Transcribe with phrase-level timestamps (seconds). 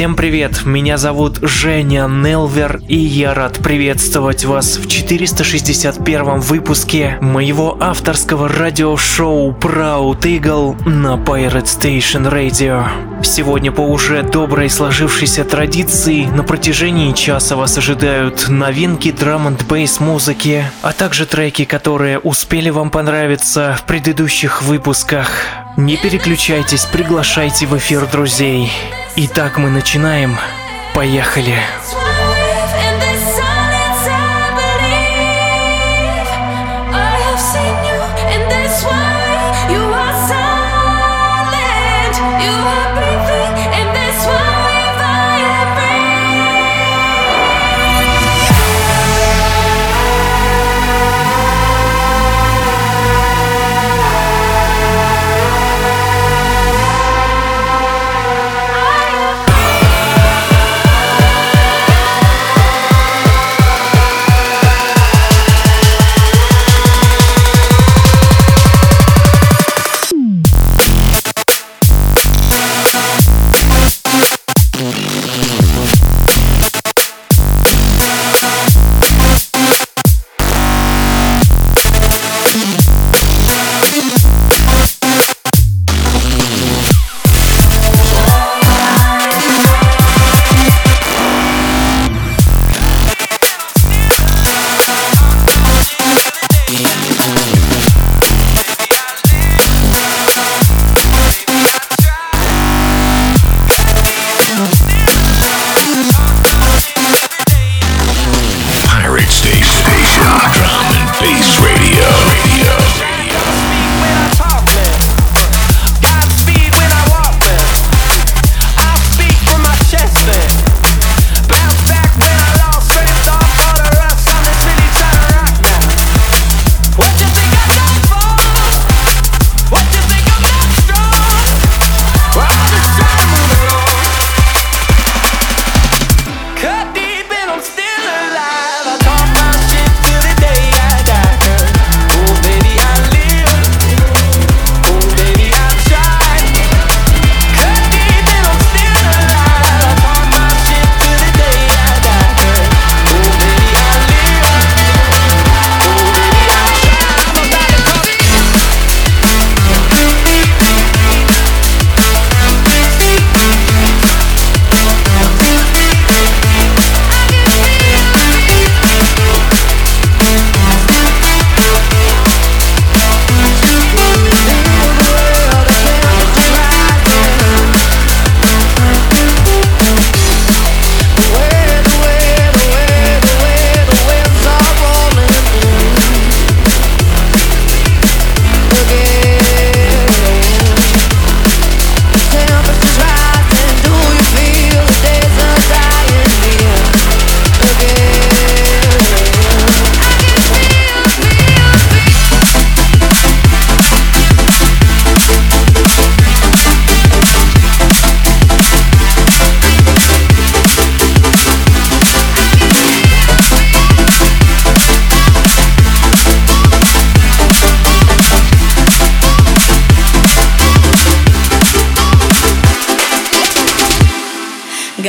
[0.00, 7.76] Всем привет, меня зовут Женя Нелвер, и я рад приветствовать вас в 461 выпуске моего
[7.78, 12.86] авторского радиошоу Proud Eagle на Pirate Station Radio.
[13.22, 20.00] Сегодня по уже доброй сложившейся традиции на протяжении часа вас ожидают новинки драм н бейс
[20.00, 25.28] музыки, а также треки, которые успели вам понравиться в предыдущих выпусках.
[25.76, 28.70] Не переключайтесь, приглашайте в эфир друзей.
[29.22, 30.38] Итак, мы начинаем.
[30.94, 31.58] Поехали.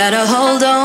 [0.02, 0.81] Gotta hold on.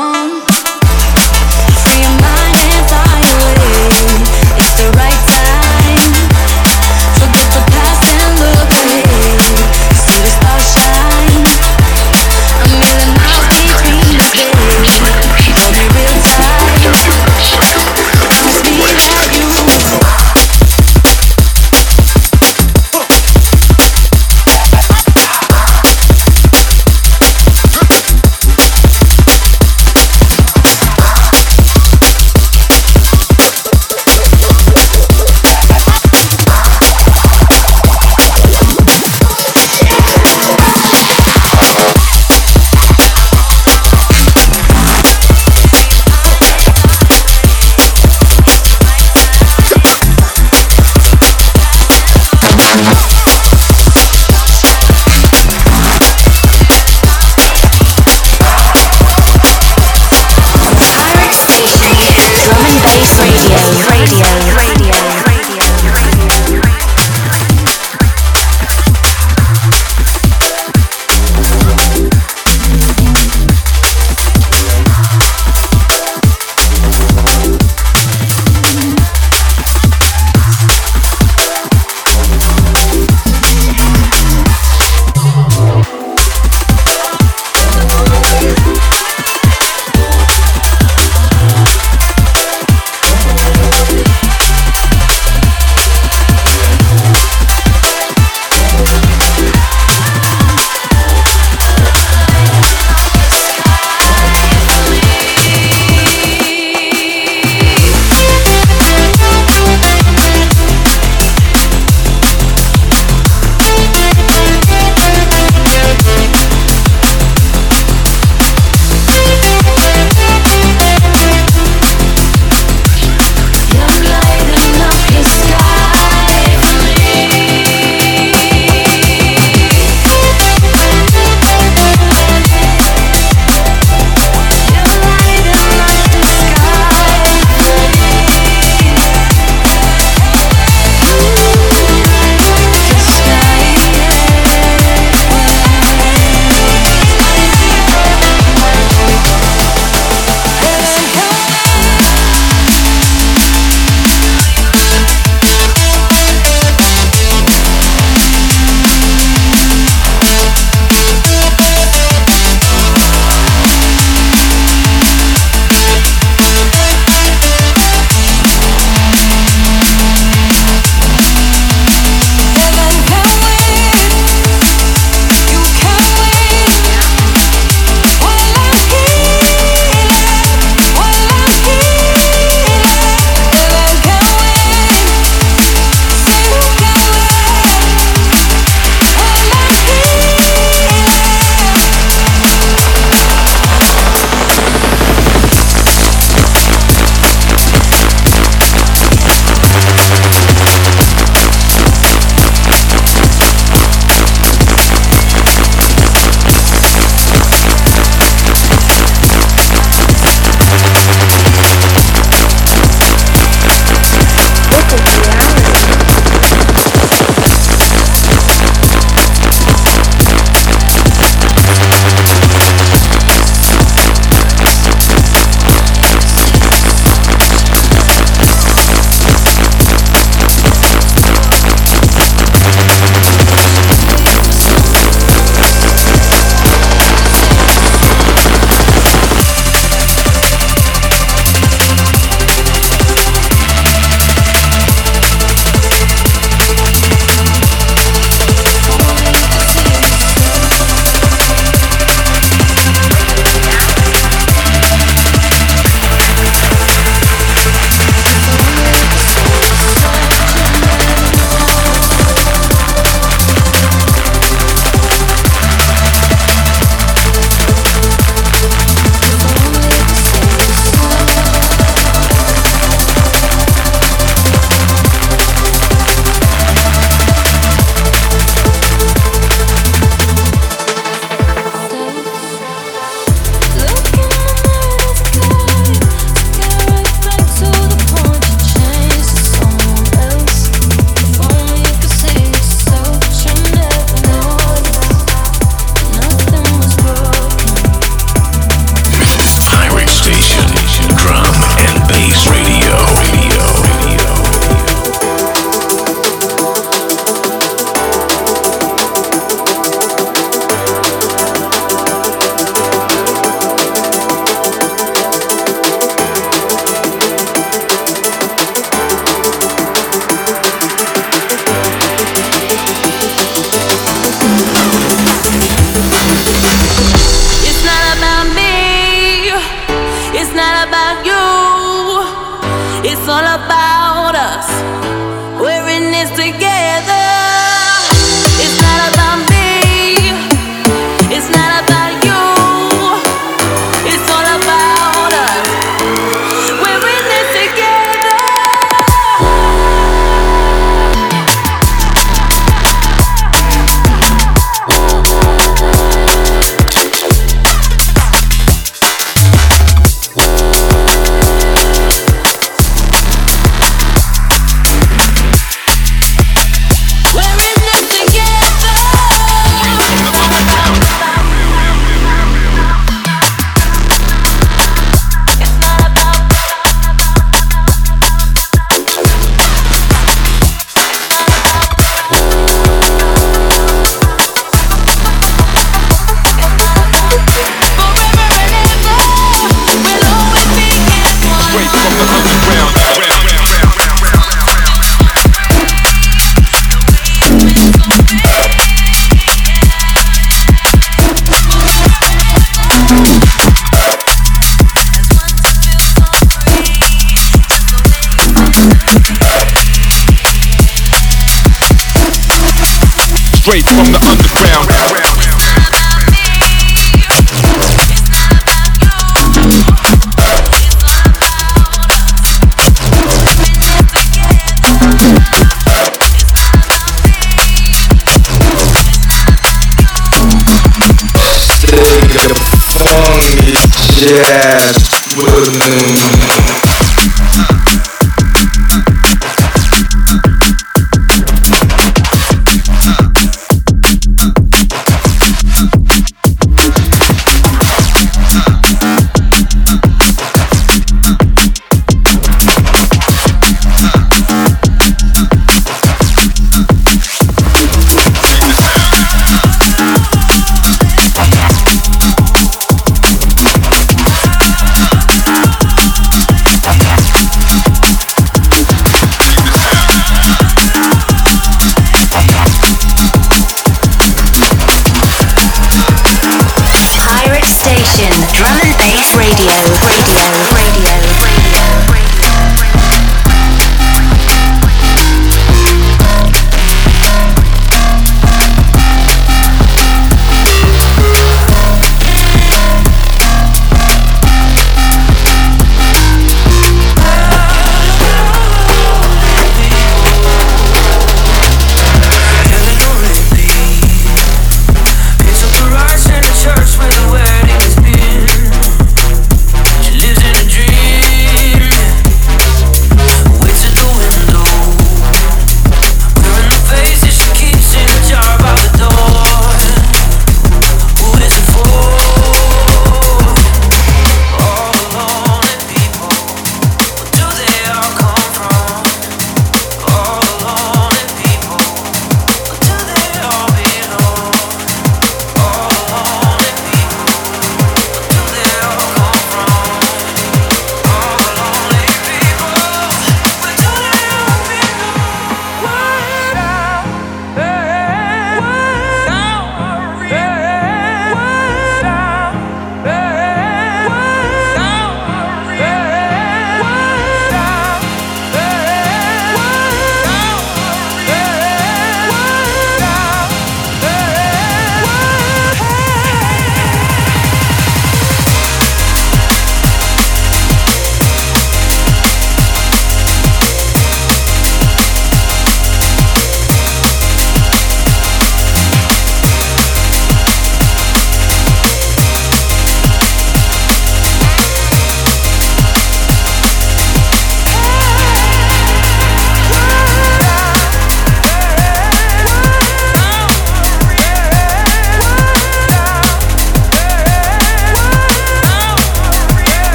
[434.17, 436.86] jazz with.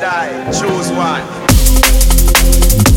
[0.00, 2.93] die, choose one.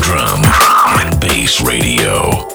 [0.00, 2.46] Drum, drum and bass radio.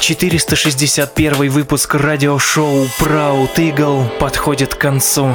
[0.00, 5.34] 461 выпуск радиошоу Proud Eagle подходит к концу.